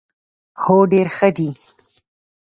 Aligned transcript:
هو، 0.63 0.77
ډیر 0.91 1.07
ښه 1.17 1.29
دي 1.37 1.49